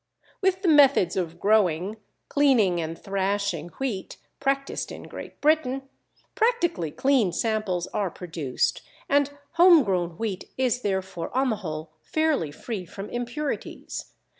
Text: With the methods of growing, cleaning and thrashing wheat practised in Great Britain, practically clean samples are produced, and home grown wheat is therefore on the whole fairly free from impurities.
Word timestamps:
With 0.41 0.63
the 0.63 0.67
methods 0.67 1.15
of 1.15 1.39
growing, 1.39 1.97
cleaning 2.27 2.81
and 2.81 2.97
thrashing 2.97 3.67
wheat 3.79 4.17
practised 4.39 4.91
in 4.91 5.03
Great 5.03 5.39
Britain, 5.41 5.83
practically 6.33 6.89
clean 6.89 7.31
samples 7.31 7.85
are 7.93 8.09
produced, 8.09 8.81
and 9.07 9.31
home 9.61 9.83
grown 9.83 10.17
wheat 10.17 10.49
is 10.57 10.81
therefore 10.81 11.29
on 11.37 11.51
the 11.51 11.57
whole 11.57 11.91
fairly 12.01 12.49
free 12.51 12.83
from 12.83 13.11
impurities. 13.11 14.11